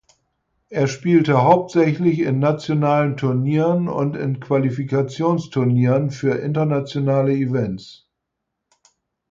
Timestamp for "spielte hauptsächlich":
0.87-2.21